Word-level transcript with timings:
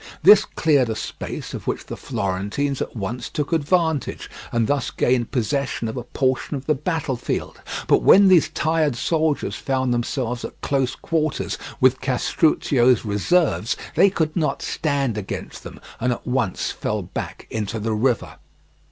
This 0.23 0.45
cleared 0.45 0.89
a 0.89 0.95
space 0.95 1.53
of 1.53 1.67
which 1.67 1.85
the 1.85 1.95
Florentines 1.95 2.81
at 2.81 2.95
once 2.95 3.29
took 3.29 3.53
advantage, 3.53 4.31
and 4.51 4.65
thus 4.65 4.89
gained 4.89 5.29
possession 5.29 5.87
of 5.87 5.95
a 5.95 6.01
portion 6.01 6.55
of 6.57 6.65
the 6.65 6.73
battlefield. 6.73 7.61
But 7.85 8.01
when 8.01 8.27
these 8.27 8.49
tired 8.49 8.95
soldiers 8.95 9.53
found 9.57 9.93
themselves 9.93 10.43
at 10.43 10.59
close 10.61 10.95
quarters 10.95 11.59
with 11.79 12.01
Castruccio's 12.01 13.05
reserves 13.05 13.77
they 13.93 14.09
could 14.09 14.35
not 14.35 14.63
stand 14.63 15.19
against 15.19 15.61
them 15.61 15.79
and 15.99 16.11
at 16.13 16.25
once 16.25 16.71
fell 16.71 17.03
back 17.03 17.45
into 17.51 17.79
the 17.79 17.93
river. 17.93 18.37